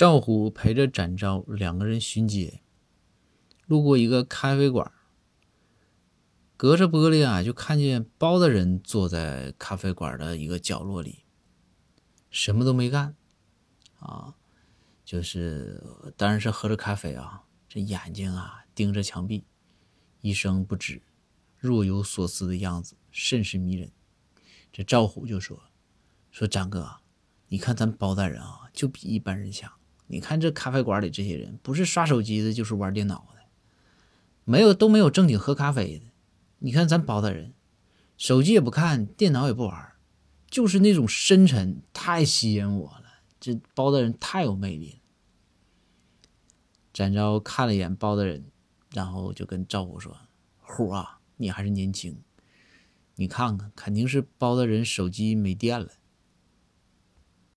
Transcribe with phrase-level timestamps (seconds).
[0.00, 2.62] 赵虎陪着展昭两个人巡街，
[3.66, 4.90] 路过一个咖啡馆，
[6.56, 11.26] 隔着玻璃啊，就看见包大人坐在咖啡馆的一个角落里，
[12.30, 13.14] 什么都没干，
[13.98, 14.36] 啊，
[15.04, 15.84] 就是
[16.16, 19.44] 当然是喝着咖啡啊，这眼睛啊盯着墙壁，
[20.22, 21.02] 一声不吱，
[21.58, 23.92] 若有所思的样子，甚是迷人。
[24.72, 25.64] 这赵虎就说
[26.32, 27.00] ：“说展哥，
[27.48, 29.70] 你看咱包大人啊，就比一般人强。”
[30.12, 33.42] 你看这咖啡馆里这些人，不是刷手机的，就是玩电脑的，
[34.44, 36.06] 没有都没有正经喝咖啡的。
[36.58, 37.54] 你看咱包大人，
[38.18, 39.92] 手机也不看，电脑也不玩，
[40.50, 43.04] 就是那种深沉，太吸引我了。
[43.38, 44.98] 这包大人太有魅力了。
[46.92, 48.44] 展昭看了一眼包大人，
[48.92, 50.16] 然后就跟赵虎说
[50.58, 52.20] ：“虎啊，你还是年轻，
[53.14, 55.88] 你看看，肯定是包大人手机没电了。”